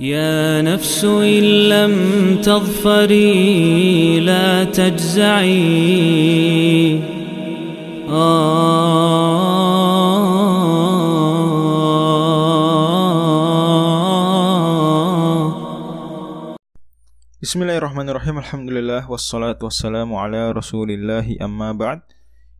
يا 0.00 0.62
نفس 0.62 1.04
إن 1.04 1.68
لم 1.68 1.94
تظفري 2.42 4.20
لا 4.20 4.64
تجزعي 4.64 5.92
Bismillahirrahmanirrahim 17.42 18.40
Alhamdulillah 18.40 19.04
Wassalatu 19.06 19.68
wassalamu 19.68 20.16
ala 20.16 20.56
rasulillahi 20.56 21.36
amma 21.36 21.76
ba'd 21.76 22.00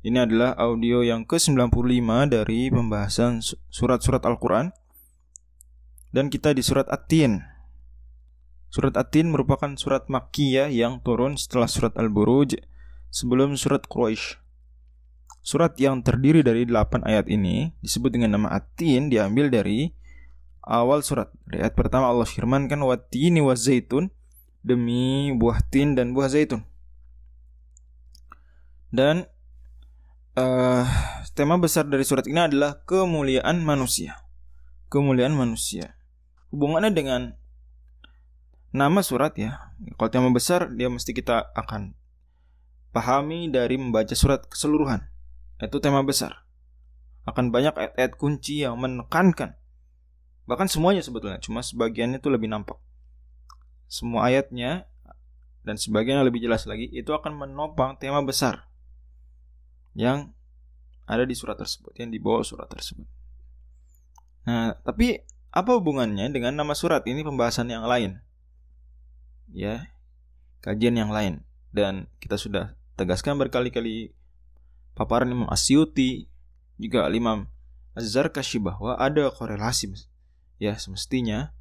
Ini 0.04 0.28
adalah 0.28 0.52
audio 0.60 1.00
yang 1.00 1.24
ke-95 1.24 2.28
dari 2.28 2.68
pembahasan 2.68 3.40
surat-surat 3.72 4.20
Al-Quran 4.20 4.68
Dan 6.17 6.33
kita 6.33 6.57
di 6.57 6.65
surat 6.65 6.89
At-Tin 6.89 7.45
Surat 8.73 8.97
At-Tin 8.97 9.29
merupakan 9.29 9.69
surat 9.77 10.09
Makkiyah 10.09 10.73
yang 10.73 10.97
turun 11.05 11.37
setelah 11.37 11.69
surat 11.69 11.93
Al-Buruj 11.93 12.57
Sebelum 13.13 13.53
surat 13.53 13.85
Quraisy 13.85 14.41
Surat 15.45 15.77
yang 15.77 16.01
terdiri 16.01 16.41
dari 16.41 16.65
8 16.65 17.05
ayat 17.05 17.29
ini 17.29 17.77
disebut 17.85 18.17
dengan 18.17 18.33
nama 18.33 18.57
At-Tin 18.57 19.13
diambil 19.13 19.53
dari 19.53 19.93
awal 20.67 20.99
surat. 21.01 21.31
Ayat 21.47 21.73
pertama 21.73 22.11
Allah 22.11 22.27
firmankan 22.27 22.83
Wat-tini 22.83 23.39
wa 23.39 23.55
zaitun 23.55 24.11
demi 24.59 25.31
buah 25.31 25.63
tin 25.71 25.95
dan 25.95 26.11
buah 26.11 26.27
zaitun. 26.27 26.67
Dan 28.91 29.23
uh, 30.35 30.83
tema 31.31 31.55
besar 31.55 31.87
dari 31.87 32.03
surat 32.03 32.27
ini 32.27 32.51
adalah 32.51 32.83
kemuliaan 32.83 33.63
manusia. 33.63 34.19
Kemuliaan 34.91 35.35
manusia. 35.35 35.96
Hubungannya 36.53 36.91
dengan 36.93 37.21
nama 38.71 38.99
surat 39.03 39.35
ya. 39.35 39.73
Kalau 39.99 40.09
tema 40.11 40.29
besar 40.31 40.71
dia 40.73 40.87
mesti 40.87 41.11
kita 41.11 41.51
akan 41.55 41.95
pahami 42.91 43.51
dari 43.51 43.75
membaca 43.79 44.13
surat 44.15 44.45
keseluruhan. 44.47 45.05
Itu 45.59 45.81
tema 45.83 46.03
besar. 46.03 46.47
Akan 47.27 47.51
banyak 47.51 47.75
ayat-ayat 47.75 48.15
kunci 48.15 48.63
yang 48.63 48.79
menekankan 48.79 49.59
bahkan 50.47 50.71
semuanya 50.71 51.03
sebetulnya 51.03 51.43
cuma 51.43 51.59
sebagiannya 51.59 52.23
itu 52.23 52.31
lebih 52.31 52.47
nampak 52.47 52.79
semua 53.91 54.31
ayatnya 54.31 54.87
dan 55.67 55.75
sebagian 55.75 56.23
lebih 56.23 56.39
jelas 56.39 56.63
lagi 56.63 56.87
itu 56.87 57.11
akan 57.11 57.35
menopang 57.35 57.99
tema 57.99 58.23
besar 58.23 58.71
yang 59.91 60.31
ada 61.03 61.27
di 61.27 61.35
surat 61.35 61.59
tersebut 61.59 61.91
yang 61.99 62.11
dibawa 62.11 62.43
surat 62.43 62.67
tersebut. 62.67 63.07
Nah, 64.47 64.75
tapi 64.83 65.19
apa 65.51 65.71
hubungannya 65.75 66.29
dengan 66.31 66.55
nama 66.55 66.73
surat 66.77 67.03
ini 67.07 67.23
pembahasan 67.23 67.71
yang 67.71 67.87
lain? 67.87 68.19
Ya, 69.51 69.89
kajian 70.59 70.99
yang 70.99 71.09
lain 71.09 71.47
dan 71.71 72.11
kita 72.19 72.35
sudah 72.35 72.75
tegaskan 72.99 73.37
berkali-kali 73.39 74.11
paparan 74.97 75.29
Imam 75.29 75.47
Asyuti 75.47 76.27
juga 76.81 77.07
Imam 77.13 77.47
Az-Zarkashi 77.97 78.61
bahwa 78.61 78.97
ada 78.97 79.29
korelasi 79.33 79.93
ya 80.61 80.77
semestinya 80.77 81.53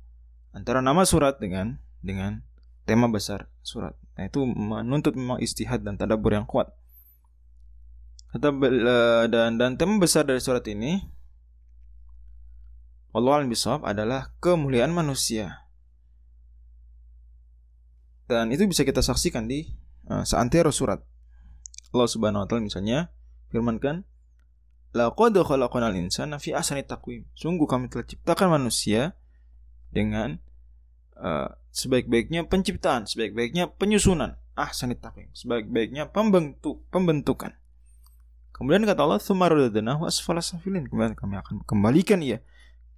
antara 0.53 0.81
nama 0.81 1.05
surat 1.05 1.37
dengan 1.41 1.81
dengan 2.01 2.45
tema 2.89 3.09
besar 3.09 3.48
surat. 3.61 3.97
Nah, 4.17 4.29
itu 4.29 4.45
menuntut 4.45 5.12
memang 5.17 5.41
istihad 5.41 5.84
dan 5.84 6.01
tadabbur 6.01 6.33
yang 6.33 6.48
kuat. 6.48 6.73
Kata 8.33 8.53
dan 9.29 9.57
dan 9.61 9.70
tema 9.77 9.97
besar 10.01 10.25
dari 10.25 10.41
surat 10.41 10.64
ini 10.69 11.05
Allah 13.17 13.41
alam 13.41 13.48
bisawab 13.48 13.89
adalah 13.89 14.36
kemuliaan 14.45 14.92
manusia. 14.92 15.64
Dan 18.28 18.53
itu 18.53 18.69
bisa 18.69 18.84
kita 18.84 19.00
saksikan 19.00 19.48
di 19.48 19.64
uh, 20.12 20.20
seantero 20.20 20.69
surat. 20.69 21.00
Allah 21.97 22.08
Subhanahu 22.12 22.45
wa 22.45 22.47
taala 22.47 22.61
misalnya 22.61 23.08
firmankan 23.48 24.05
Laqad 24.92 25.36
khalaqnal 25.36 25.96
insana 25.96 26.36
fi 26.36 26.52
ahsani 26.52 26.85
taqwim. 26.85 27.29
Sungguh 27.36 27.64
kami 27.68 27.92
telah 27.92 28.05
ciptakan 28.05 28.61
manusia 28.61 29.13
dengan 29.92 30.41
uh, 31.20 31.52
sebaik-baiknya 31.73 32.48
penciptaan, 32.48 33.05
sebaik-baiknya 33.05 33.77
penyusunan, 33.77 34.41
ah 34.57 34.73
sanit 34.73 35.05
takim, 35.05 35.29
sebaik-baiknya 35.36 36.08
pembentuk 36.08 36.85
pembentukan. 36.89 37.52
Kemudian 38.57 38.89
kata 38.89 39.05
Allah, 39.05 39.20
"Tsumarudadnahu 39.20 40.08
asfala 40.08 40.41
safilin." 40.41 40.89
Kemudian 40.89 41.12
kami 41.12 41.36
akan 41.36 41.61
kembalikan 41.68 42.24
ia 42.24 42.41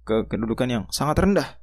ke 0.09 0.25
kedudukan 0.25 0.65
yang 0.65 0.83
sangat 0.89 1.21
rendah. 1.21 1.61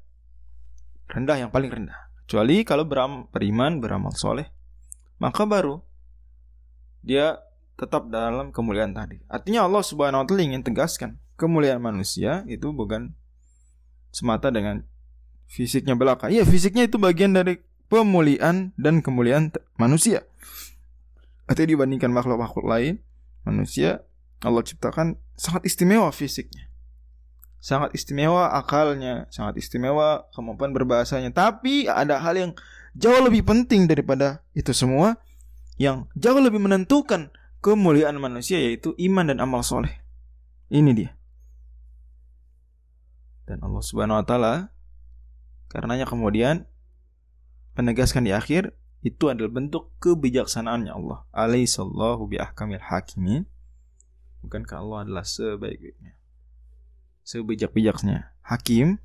Rendah 1.10 1.36
yang 1.42 1.50
paling 1.50 1.66
rendah. 1.66 1.98
Kecuali 2.22 2.62
kalau 2.62 2.86
beram, 2.86 3.26
beriman, 3.34 3.82
beramal 3.82 4.14
soleh, 4.14 4.46
maka 5.18 5.42
baru 5.42 5.82
dia 7.02 7.42
tetap 7.74 8.06
dalam 8.06 8.54
kemuliaan 8.54 8.94
tadi. 8.94 9.18
Artinya 9.26 9.66
Allah 9.66 9.82
Subhanahu 9.82 10.22
wa 10.22 10.26
taala 10.26 10.42
ingin 10.46 10.62
tegaskan 10.62 11.18
kemuliaan 11.34 11.82
manusia 11.82 12.46
itu 12.46 12.70
bukan 12.70 13.12
semata 14.10 14.48
dengan 14.48 14.86
fisiknya 15.46 15.94
belaka. 15.94 16.30
Iya, 16.32 16.46
fisiknya 16.46 16.88
itu 16.88 16.96
bagian 16.96 17.36
dari 17.36 17.60
pemuliaan 17.86 18.74
dan 18.74 19.04
kemuliaan 19.04 19.54
manusia. 19.78 20.26
Artinya 21.46 21.78
dibandingkan 21.78 22.10
makhluk-makhluk 22.10 22.66
lain, 22.66 22.98
manusia 23.46 24.02
Allah 24.42 24.66
ciptakan 24.66 25.20
sangat 25.38 25.62
istimewa 25.68 26.10
fisiknya. 26.10 26.66
Sangat 27.66 27.98
istimewa 27.98 28.54
akalnya, 28.54 29.26
sangat 29.34 29.58
istimewa 29.58 30.30
kemampuan 30.30 30.70
berbahasanya. 30.70 31.34
Tapi 31.34 31.90
ada 31.90 32.22
hal 32.22 32.38
yang 32.38 32.52
jauh 32.94 33.18
lebih 33.18 33.42
penting 33.42 33.90
daripada 33.90 34.46
itu 34.54 34.70
semua 34.70 35.18
yang 35.74 36.06
jauh 36.14 36.38
lebih 36.38 36.62
menentukan 36.62 37.34
kemuliaan 37.58 38.22
manusia 38.22 38.62
yaitu 38.62 38.94
iman 39.10 39.34
dan 39.34 39.42
amal 39.42 39.66
soleh. 39.66 39.98
Ini 40.70 40.94
dia. 40.94 41.10
Dan 43.50 43.66
Allah 43.66 43.82
Subhanahu 43.82 44.22
wa 44.22 44.26
taala 44.26 44.54
Karenanya 45.66 46.06
kemudian 46.06 46.64
menegaskan 47.74 48.24
di 48.24 48.32
akhir 48.32 48.72
itu 49.02 49.28
adalah 49.28 49.50
bentuk 49.52 49.92
kebijaksanaannya 50.00 50.94
Allah. 50.94 51.26
Alaihissallahu 51.34 52.30
bi 52.30 52.38
ahkamil 52.40 52.82
hakimin. 52.82 53.44
Bukankah 54.46 54.78
Allah 54.78 54.98
adalah 55.04 55.24
sebaik-baiknya? 55.26 56.14
Sebijak-bijaknya. 57.26 58.30
Hakim. 58.46 59.02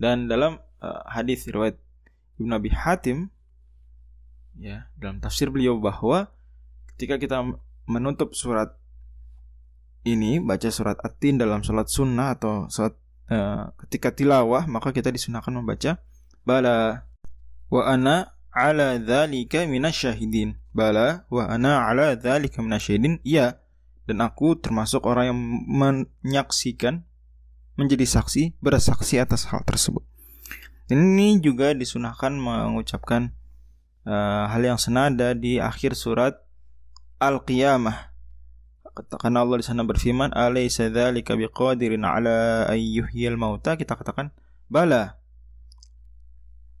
Dan 0.00 0.32
dalam 0.32 0.64
uh, 0.80 1.02
hadis 1.04 1.44
riwayat 1.44 1.76
Ibnu 2.40 2.52
Abi 2.54 2.70
Hatim 2.72 3.28
ya, 4.56 4.88
dalam 4.96 5.20
tafsir 5.20 5.52
beliau 5.52 5.76
bahwa 5.76 6.30
ketika 6.94 7.20
kita 7.20 7.44
menutup 7.84 8.32
surat 8.32 8.72
ini 10.06 10.40
baca 10.40 10.70
surat 10.72 10.96
At-Tin 11.02 11.36
dalam 11.36 11.66
salat 11.66 11.90
sunnah 11.90 12.38
atau 12.38 12.70
salat 12.70 12.94
Eh, 13.28 13.64
ketika 13.84 14.08
tilawah 14.08 14.64
maka 14.64 14.88
kita 14.88 15.12
disunahkan 15.12 15.52
membaca 15.52 16.00
bala 16.48 17.04
wa 17.68 17.84
ana 17.84 18.32
ala 18.48 18.96
dzalika 18.96 19.68
minasyahidin. 19.68 20.56
Bala 20.72 21.28
wa 21.28 21.44
ana 21.44 21.84
ala 21.84 22.16
dzalika 22.16 22.64
minasyahidin. 22.64 23.20
Iya. 23.28 23.60
Dan 24.08 24.24
aku 24.24 24.56
termasuk 24.56 25.04
orang 25.04 25.28
yang 25.28 25.38
menyaksikan 25.68 27.04
menjadi 27.78 28.02
saksi 28.02 28.58
bersaksi 28.58 29.22
atas 29.22 29.46
hal 29.48 29.62
tersebut. 29.62 30.02
Ini 30.90 31.38
juga 31.38 31.70
disunahkan 31.78 32.34
mengucapkan 32.34 33.30
uh, 34.02 34.50
hal 34.50 34.62
yang 34.66 34.80
senada 34.82 35.32
di 35.38 35.62
akhir 35.62 35.94
surat 35.94 36.42
Al-Qiyamah. 37.22 38.10
Karena 39.14 39.46
Allah 39.46 39.62
di 39.62 39.66
sana 39.68 39.86
berfirman 39.86 40.34
alaysa 40.34 40.90
dzalika 40.90 41.38
biqadirin 41.38 42.02
ala 42.02 42.66
ayyuhyil 42.66 43.38
mauta? 43.38 43.78
Kita 43.78 43.94
katakan 43.94 44.34
bala. 44.66 45.22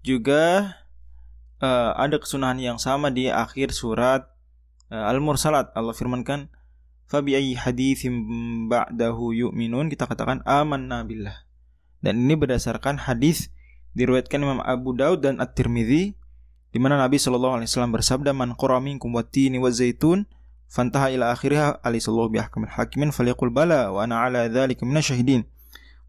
Juga 0.02 0.74
uh, 1.62 1.94
ada 1.94 2.18
kesunahan 2.18 2.58
yang 2.58 2.78
sama 2.82 3.14
di 3.14 3.30
akhir 3.30 3.70
surat 3.70 4.26
uh, 4.90 5.04
Al-Mursalat. 5.06 5.70
Allah 5.78 5.94
firmankan 5.94 6.50
fabi 7.08 7.34
ayyi 7.34 7.56
haditsim 7.56 8.14
ba'dahu 8.68 9.32
yu'minun 9.32 9.88
kita 9.88 10.04
katakan 10.04 10.44
amanna 10.44 11.02
billah. 11.02 11.48
Dan 12.04 12.28
ini 12.28 12.38
berdasarkan 12.38 13.08
hadis 13.08 13.50
diriwayatkan 13.96 14.38
Imam 14.38 14.60
Abu 14.62 14.94
Daud 14.94 15.24
dan 15.24 15.42
At-Tirmidzi 15.42 16.14
di 16.68 16.78
mana 16.78 17.00
Nabi 17.00 17.16
Shallallahu 17.18 17.58
alaihi 17.58 17.68
wasallam 17.72 17.96
bersabda 17.96 18.30
man 18.36 18.54
qara 18.54 18.78
minkum 18.78 19.10
watini 19.16 19.58
wa 19.58 19.72
zaitun 19.72 20.28
fantaha 20.68 21.10
ila 21.10 21.32
akhiriha 21.32 21.80
alisallahu 21.80 22.28
bihakmil 22.28 22.70
hakimin 22.70 23.08
falyaqul 23.10 23.48
bala 23.50 23.88
wa 23.88 24.04
ana 24.04 24.20
ala 24.28 24.46
dhalika 24.52 24.84
minasyahidin 24.84 25.48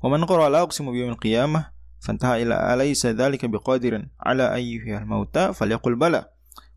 wa 0.04 0.12
man 0.12 0.28
qara 0.28 0.52
la 0.52 0.68
uqsimu 0.68 0.92
biyawmil 0.92 1.16
qiyamah 1.16 1.72
fantaha 2.04 2.44
ila 2.44 2.60
alaysa 2.70 3.16
dhalika 3.16 3.48
biqadirin 3.48 4.12
ala 4.20 4.52
ayyuhil 4.52 5.08
mauta 5.08 5.56
falyaqul 5.56 5.96
bala. 5.96 6.28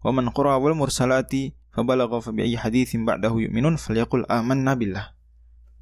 Wa 0.02 0.10
man 0.10 0.30
qara 0.34 0.58
wal 0.58 0.74
mursalati 0.74 1.54
fabalagha 1.72 2.20
fa 2.20 2.30
bi 2.30 2.44
ayyi 2.46 2.56
haditsin 2.60 3.08
ba'dahu 3.08 3.48
yu'minun 3.48 3.80
falyaqul 3.80 4.28
amanna 4.28 4.76
billah 4.76 5.16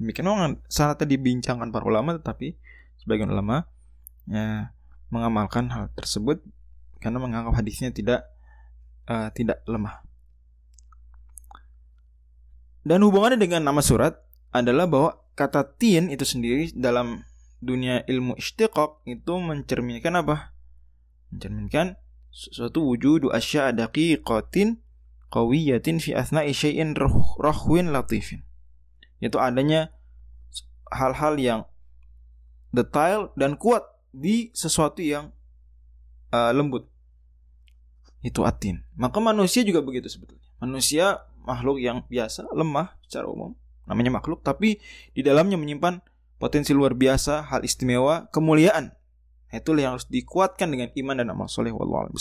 demikian 0.00 0.30
memang 0.30 0.62
sangat 0.70 1.04
dibincangkan 1.04 1.68
para 1.74 1.84
ulama 1.84 2.16
tetapi 2.16 2.56
sebagian 3.02 3.28
ulama 3.28 3.68
ya, 4.30 4.72
mengamalkan 5.10 5.68
hal 5.74 5.90
tersebut 5.98 6.40
karena 7.00 7.18
menganggap 7.18 7.58
hadisnya 7.58 7.90
tidak 7.90 8.28
uh, 9.08 9.32
tidak 9.32 9.64
lemah. 9.64 10.04
Dan 12.84 13.04
hubungannya 13.04 13.36
dengan 13.36 13.66
nama 13.66 13.84
surat 13.84 14.16
adalah 14.52 14.88
bahwa 14.88 15.10
kata 15.36 15.64
tin 15.76 16.08
itu 16.08 16.24
sendiri 16.24 16.72
dalam 16.72 17.24
dunia 17.60 18.04
ilmu 18.08 18.40
istiqaq 18.40 19.04
itu 19.04 19.32
mencerminkan 19.36 20.16
apa? 20.16 20.56
Mencerminkan 21.28 22.00
suatu 22.32 22.88
wujudu 22.88 23.28
asya 23.32 23.74
daqiqatin 23.76 24.80
qawiyatin 25.30 26.02
fi 26.02 26.12
athna'i 26.12 26.50
syai'in 26.50 26.98
rahwin 27.38 27.94
latifin. 27.94 28.42
Yaitu 29.22 29.38
adanya 29.38 29.94
hal-hal 30.90 31.38
yang 31.38 31.60
detail 32.74 33.30
dan 33.38 33.54
kuat 33.54 33.86
di 34.10 34.50
sesuatu 34.54 35.02
yang 35.02 35.30
uh, 36.34 36.50
lembut. 36.50 36.86
Itu 38.20 38.44
atin. 38.44 38.84
Maka 38.98 39.16
manusia 39.22 39.64
juga 39.64 39.80
begitu 39.80 40.10
sebetulnya. 40.10 40.44
Manusia 40.60 41.24
makhluk 41.40 41.80
yang 41.80 42.04
biasa, 42.04 42.52
lemah 42.52 42.92
secara 43.08 43.24
umum, 43.24 43.56
namanya 43.88 44.20
makhluk, 44.20 44.44
tapi 44.44 44.76
di 45.16 45.24
dalamnya 45.24 45.56
menyimpan 45.56 46.04
potensi 46.36 46.76
luar 46.76 46.92
biasa, 46.92 47.48
hal 47.48 47.64
istimewa, 47.64 48.28
kemuliaan. 48.28 48.92
Itulah 49.50 49.80
yang 49.82 49.92
harus 49.98 50.06
dikuatkan 50.06 50.70
dengan 50.70 50.92
iman 50.94 51.16
dan 51.16 51.26
amal 51.32 51.48
soleh. 51.50 51.74
Wallahualam 51.74 52.14